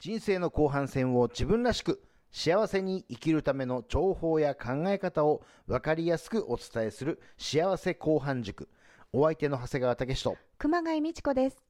[0.00, 2.02] 人生の後半戦を自分らしく
[2.32, 8.70] 幸せに生きるための情報や考え方を分かりやすくお伝えする幸せ後半塾。
[9.12, 11.62] お相手の長谷川武史と熊谷美智子です。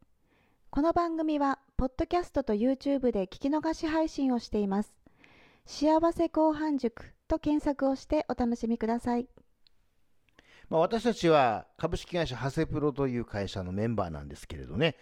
[0.70, 4.94] この番組は、ポッドキャストと YouTube で聞き逃し配信をしています。
[5.66, 9.26] 幸せ後半塾と検索をしてお楽しみください。
[10.68, 14.94] まあ、私たちは株式会社ハセプロという会社のメンバーなんですけれどね、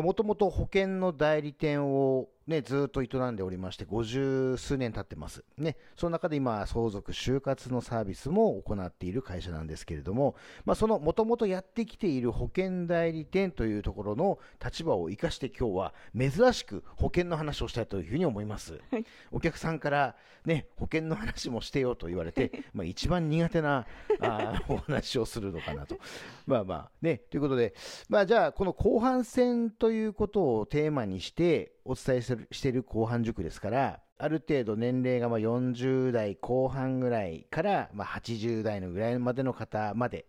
[0.00, 5.44] もともと保険の代理店をね、ずっと営んでおりまして、50数年経ってます。
[5.56, 10.34] ね、その中で今、相続、就活のサービスも行っている会社なんですけれども、
[10.64, 18.80] まあ、そのもともとやってきている保険代理店というところの立場を生かして今日は珍しく保険の話をしたいというふうに思います。
[18.90, 23.86] はい、お客さんからね、保険の話もしてよと言われて、まあ、一番苦手な
[24.20, 25.98] あお話をするのかなと。
[26.46, 27.74] まあまあね、ということで、
[28.08, 40.26] まあじゃあこの後半戦ということをテーマにして、お伝えしている後半塾ですから、ある程度年齢がまあ40代後半ぐらいからまあ80代のぐらいまでの方まで、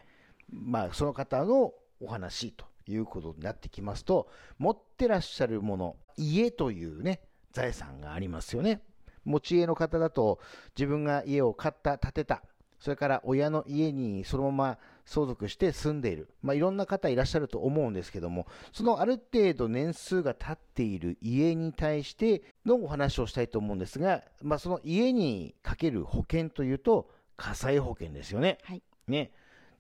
[0.50, 8.82] まあその方のお話ということになってきますと、持ってらっしゃるもの、家というね、財産がありますよね。
[9.24, 10.40] 持ち家の方だと
[10.76, 12.44] 自分が家を買った、建てた、
[12.80, 16.30] それから親の家にそのまま相続して住んでいる。
[16.42, 28.60] まあ、いろんな方いらっしゃると思うんですけども、そのある程度年数が経っている家に対してのお話をしたいと思うんですが、まあ、その家にかける保険というと、火災保険ですよね。
[28.64, 28.84] はい。
[29.08, 29.32] ね。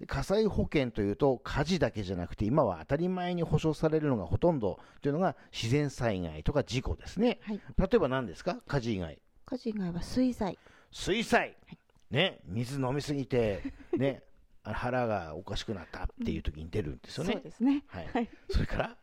[0.07, 7.39] 火災保険というと火事だけじゃなくて今は当たり前に保証されるのがほとんどというのが自然災害とか事故ですね。
[7.43, 8.57] はい、例えば何ですか？
[8.67, 9.19] 火事以外。
[9.45, 10.57] 火事以外は水災。
[10.91, 11.55] 水災。
[11.67, 11.77] はい、
[12.09, 12.39] ね。
[12.45, 13.61] 水飲みすぎて、
[13.95, 14.23] ね。
[14.63, 17.33] 腹がおかしくなったっていう時に出るんですよね。
[17.33, 17.83] そうですね。
[17.87, 18.29] はい。
[18.49, 18.97] それから？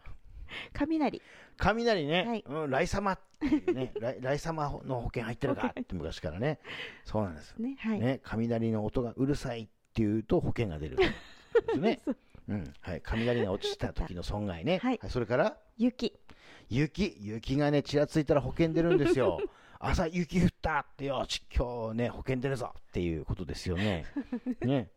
[0.73, 1.23] 雷。
[1.59, 2.25] 雷ね。
[2.27, 3.93] はい、うん、ライ様っていうね。
[4.01, 6.59] ライライ様の保険入ってるかって昔からね。
[7.05, 7.55] そうなんです。
[7.59, 7.77] ね。
[7.79, 8.01] はい。
[8.01, 8.21] ね。
[8.25, 10.97] 雷の音がうるさいっていうと保険が出る。
[10.97, 11.05] で
[11.73, 12.01] すね。
[12.49, 12.73] うん。
[12.81, 13.01] はい。
[13.05, 14.79] 雷が落ちた時の損害ね。
[14.79, 15.01] はい。
[15.09, 15.57] それから？
[15.77, 16.19] 雪。
[16.69, 17.17] 雪。
[17.21, 19.39] 雪がね、ちらついたら保険出るんですよ。
[19.83, 24.05] 朝雪降ったってよし、今日ね、保険出るぞっていうことですよね。
[24.61, 24.91] ね。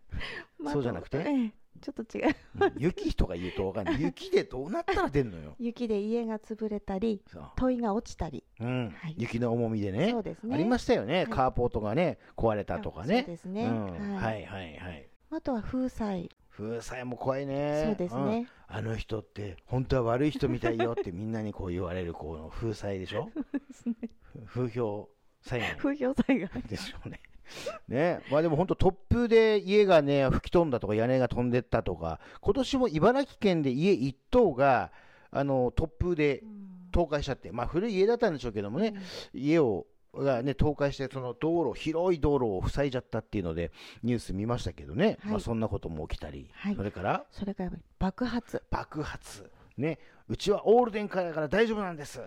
[0.67, 2.35] そうじゃなくて、ええ、ちょっと違う、
[2.77, 4.01] 雪とか言うと分かんない。
[4.03, 5.55] 雪でどうなったら出んのよ。
[5.57, 7.23] 雪で家が潰れたり、
[7.55, 8.43] 問いが落ちたり。
[8.59, 10.11] うん、はい、雪の重みでね。
[10.11, 10.53] そうですね。
[10.53, 11.19] ありましたよね。
[11.19, 13.19] はい、カーポートがね、壊れたとかね。
[13.19, 16.29] そうですね、うん、はい、はいはいあとは風災。
[16.49, 17.83] 風災も怖いね。
[17.85, 23.29] そうですね、うん、あの人って本当は悪い人みたいよってみんなにこう言われるこの風災でしょ？
[24.53, 25.09] 風評
[25.41, 25.75] 災害。
[25.77, 26.49] 風評災害。
[26.67, 27.19] でしょうね。
[27.87, 28.21] ね。
[28.31, 34.91] まあでも本当突風で家がね、吹き飛んだとか屋根が飛んでったとか、今年も茨城県で家一棟が、
[35.31, 36.43] あの、突風で
[36.93, 38.93] 倒壊しちゃって、まあ古い家だったんでしょうけどもね、
[39.33, 43.71] うん、家を、がね、倒壊して、その道路、広い道路を塞いじゃったっていうので、
[44.03, 45.17] ニュース見ましたけどね。
[45.21, 46.51] はい、まあそんなことも起きたり。
[46.53, 47.25] はい、それから？
[47.31, 48.61] それから爆発。
[48.69, 49.51] 爆発。
[49.77, 49.97] ね。
[50.29, 52.21] うちはオール電化だから大丈夫なんです。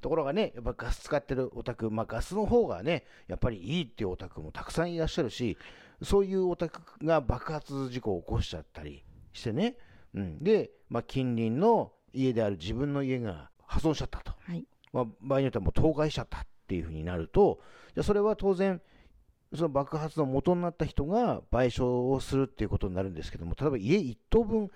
[0.00, 5.56] ところがね、やっぱガス使ってるお宅、まあガスの方がね、やっぱりいいっていうお宅もたくさんいらっしゃるし、
[6.02, 9.76] そういうお宅が爆発事故を起こしちゃったりしてね、
[10.14, 14.32] うん、で、まあ近隣の家である自分の家が破損しちゃったと。
[14.40, 17.60] はい、まあ場合によってはもう倒壊しちゃったっていうふうになると、
[17.94, 18.80] じゃそれは当然、
[19.54, 24.70] その爆発の元になった人が賠償をするっていうことになるんですけども、例えば家1棟分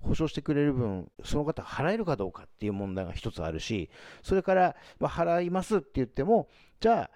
[0.00, 3.90] 保証してくれる分、その方払えるかどうかっていう問題が一つあるし、
[4.22, 6.48] それから、ま、払いますって言っても、
[6.80, 7.10] じゃあ、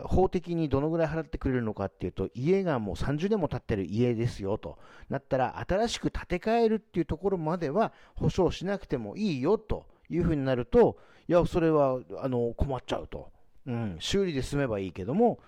[0.00, 4.78] 法的にどのぐらい払ってくれるのかっていうと、家がもう30年も経ってる家ですよと
[5.08, 13.30] なったら、新しく建て替えるっていうところまでは保証しなくてもいいよというふうになると、いや、それはあの困っちゃうと。
[13.66, 15.40] うん、修理で済めばいいけども、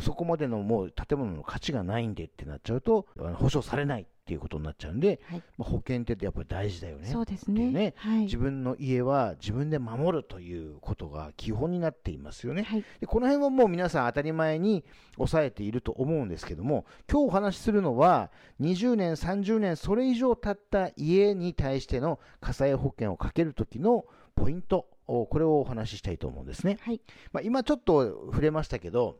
[0.00, 7.08] そこまでのもう建物の価値がないんでってなっちゃうと、保証されないっていうことになっちゃうんで、はい、まあ、保険ってやっぱり大事だよね。
[7.08, 7.70] そうですね。
[7.70, 12.62] ねはい、自分の家は自分で守るということが基本になっていますよね。
[12.62, 14.84] はい、でこの辺はもう皆さん当たり前に
[15.16, 18.30] 抑えていると思うんですけども、今日お話しするのは、
[18.60, 24.06] 20年、30年、それ以上経った家に対しての火災保険をかけるときの
[24.36, 26.78] ポイント、これをお話ししたいと思うんですね。
[26.82, 27.00] はい
[27.32, 29.18] まあ、今ちょっと触れましたけど、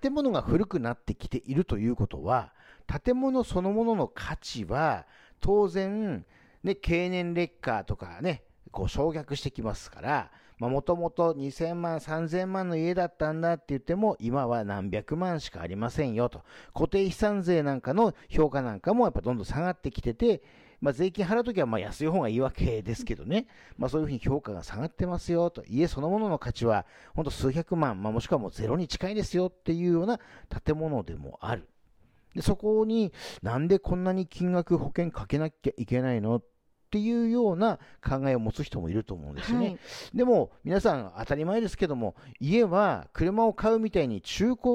[0.00, 2.52] 建物が古くなってきているということは、
[3.04, 5.06] 建物そのものの価値は、
[5.40, 6.24] 当然、
[6.62, 16.42] ね、経年劣化とかね、こう焼却してきますから、まあ、もともと2000万、3000万の家だったんだって言っても、今は何百万しかありませんよと。
[16.74, 20.42] 固定資産税なんかの評価なんかもやっぱどんどん下がってきてて、
[20.80, 23.46] まあ、税金払うときはまあ安い方がいいわけですけどね、
[23.76, 30.18] まあ、そういうふうに評価が下がってますよと、家そのものの価値は本当数百万、まあ、もしくはもうゼロに近いですよっていうような
[30.64, 31.68] 建物でもある。
[32.34, 33.12] でそこに
[33.42, 36.44] なんでこんなに金額保険かけなきゃいけないのっ
[36.90, 39.66] ていうような考えを持つ人もいると思うんですよね。
[39.66, 39.78] はい
[40.14, 44.70] でも皆さん当たり前ですけども家は車を買うみたいに中古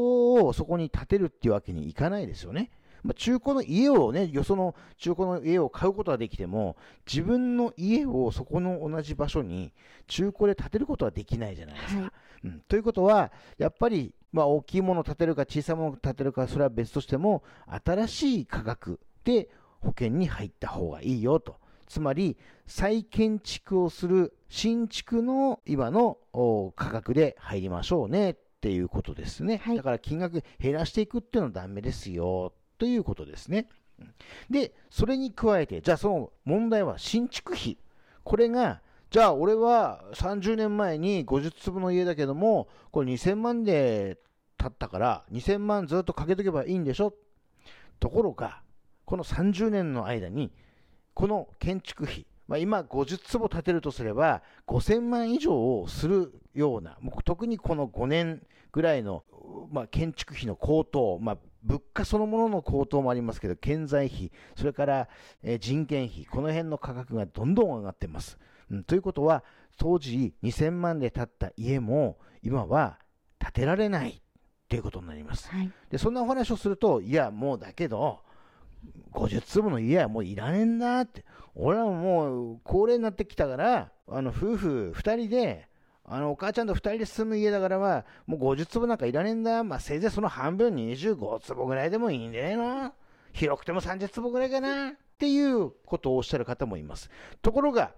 [0.45, 2.71] をそこに建てるっていうわけにいかないですよね。
[3.05, 6.75] まあ、中古の家をね、よその中古の家を買うことはできても、
[7.05, 9.73] 自分の家をそこの同じ場所に
[10.07, 12.01] 中古で建てることはできないじゃないですか。
[12.01, 12.11] はい
[12.45, 17.43] うん、ということは、やっぱり、まあ、大きいものを建てるか小さいものを建てるか、それは別としても、
[17.85, 19.49] 新しい価格で
[19.81, 21.57] 保険に入った方がいいよと。
[21.87, 29.57] つまり、再建築をする新築の今のお価格で入りましょうねっていうことですね。
[29.57, 33.67] はいだから金額減らしていくっていうのはダメですよということですね。
[34.49, 37.77] で、それに加えて、じゃあその問題は新築費。
[38.23, 44.17] これが、じゃあ俺は30年前に50坪の家だけども、これ2000万で
[44.57, 47.13] 建ったから、2000万ずっとかけとけばいいんでしょ
[47.99, 48.61] ところが、
[49.05, 50.51] この30年の間に、
[51.13, 59.23] この建築費、まあ、今50坪建てるとすれば、5000万以上をするような、特にこの5年ぐらいの、
[59.71, 65.09] まあ、建築費の高騰、まあ、物価そのものの高騰もありますけど、建材費、それから、
[65.41, 68.37] えー人件費、この辺の価格がどんどん上がってます。
[68.69, 69.43] うん、ということは、
[69.77, 72.99] 当時2000万で建った家も、今は
[73.39, 74.21] 建てられない
[74.69, 75.49] ということになります。
[75.49, 78.19] はいで、そんなお話をすると、いや、もうだけど、
[79.13, 81.25] 50坪の家はもういらねえんだって、
[81.55, 85.67] 俺はもう高齢になってきたから、あの夫婦2人で、
[86.07, 92.51] あのお母ちゃんと2人で住む家だからは、もう50坪なんかいらねえんだ、まあ、せいぜいその半分25坪ぐらいでもいいんじゃな。
[92.51, 92.93] いの
[93.33, 94.89] 広くても30坪ぐらいかな。
[94.89, 97.09] っていうことをおっしゃる方もいます。
[97.41, 97.91] ところが、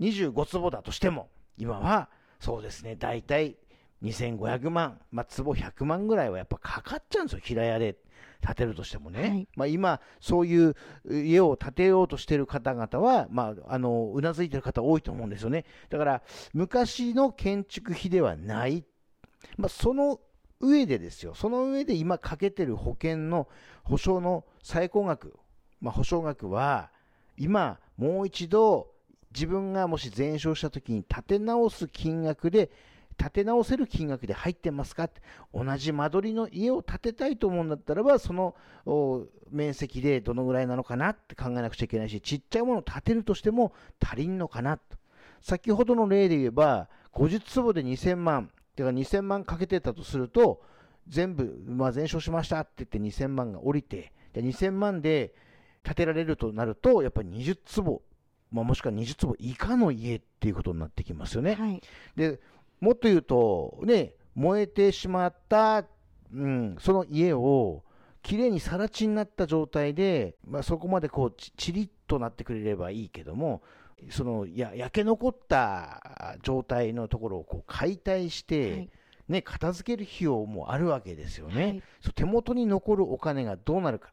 [0.00, 2.08] 25坪だとしても、今は
[2.40, 3.56] そうですね、大体
[4.04, 7.96] 2500万、まあ、坪100万ぐらいはやっぱかかっちゃうんですよ、平屋で
[8.44, 9.20] 建てるとしてもね。
[9.20, 10.76] はいまあ、今、そういう
[11.10, 15.64] 家を建てようとしている方々は、まあ、あのうなずいてる方多いと思うんですよね。
[15.88, 16.22] だから、
[16.52, 18.84] 昔の建築費ではない、
[19.56, 20.20] まあ、その
[20.60, 23.48] 上でですよ、その上で今かけてる保険の
[23.84, 25.34] 保証の最高額、
[25.80, 26.90] まあ、保証額は、
[27.38, 28.92] 今、もう一度、
[29.34, 32.70] 自分がもし全焼した時に建て直す金額で、
[33.16, 35.04] 建て直せる金額で入ってますか？
[35.04, 35.20] って
[35.52, 38.54] 同じ間取りの家を建てたいと思うんだったらば、その
[38.86, 41.10] お面積でどのぐらいなのかな？
[41.10, 43.72] って考えなくちゃいけないし、ちっちゃいものを建てるとしても
[44.02, 44.78] 足りんのかな？
[44.78, 44.96] と。
[45.40, 50.62] 先ほどの例で言えば、50坪で2000万、てか2000万かけてたとすると、
[51.06, 52.60] 全部、まあ、全焼しました。
[52.60, 55.34] って言って2000万が降りて、で2000万で
[55.82, 58.02] 建てられるとなると、やっぱり20坪、
[58.50, 61.56] まあ、もしくは20坪以下の家っていうことになってきますよね。
[61.56, 61.82] はい。
[62.16, 62.40] で
[62.80, 65.84] もっと言うと、ね、燃えてしまった、
[66.32, 67.84] うん、その家を
[68.22, 73.62] きれいに更地になった状態で、まあ、そこまでこうちちりっとなってくれればいいけども、
[74.10, 78.90] そのや焼け残った状態のところをこう解体して、はい
[79.28, 81.62] ね、片付ける費用もあるわけですよね。
[81.62, 84.12] はいそう手元に残るお金がどうなるか。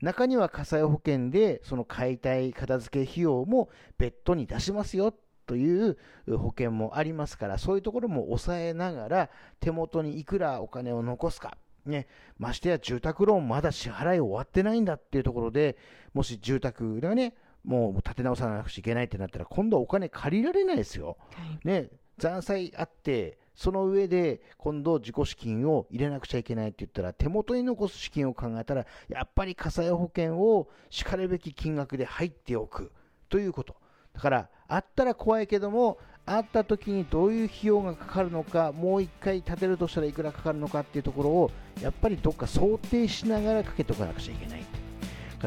[0.00, 5.14] 中には火災保険でその解体片付け費用も別途に出しますよ
[5.46, 5.96] という
[6.26, 9.30] 保険もありますからそういうところも抑えながら
[9.60, 11.56] 手元にいくらお金を残すか、
[11.86, 12.06] ね、
[12.38, 15.76] ましてや住宅ローンまだ支払い終わってないんだっていうところで
[16.14, 17.34] もし住宅がね
[17.64, 21.16] もう建て直さなくちゃいけないってなったら今度はお金借りられないですよ。
[21.32, 32.92] はいね、残債あって、その上で今度自己資金を入れなくちゃいけないって言ったら、手元に残す資金を考えたら、やっぱり火災保険をしかるべき金額で入っておく
[33.28, 33.76] ということ。
[34.14, 41.50] だから、あったら怖いけども、あった時にどういう費用がかかるのか、もう一回建てるとしたらいくらかかるのかっていうところを、
[41.80, 44.62] やっぱりどっか想定しながらかけておかなくちゃいけない。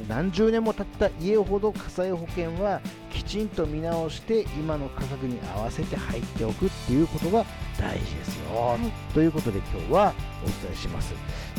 [0.09, 2.81] 何十年も経った家ほど火災保険は
[3.13, 7.45] きちんと見直して今の価格に合わせて入っておくっていうことが
[7.79, 9.13] 大事ですよ、い。
[9.13, 11.13] ということで今日はお伝えします。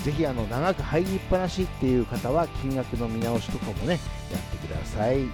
[0.05, 3.99] ぜひあの長く入りっぱなしっていう方は金額の見直しとかもね
[4.31, 5.25] やってください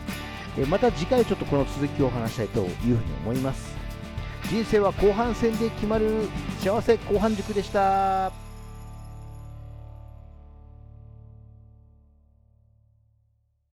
[0.58, 3.74] えまた次回ちょっとこの続きをお話したいというふうに思います。
[4.50, 6.28] 人生は後半戦で決まる。
[6.60, 8.41] 幸せ後半塾でした。